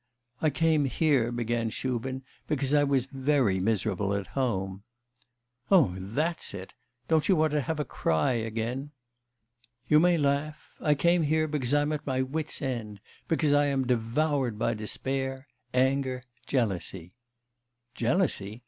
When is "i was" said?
2.73-3.05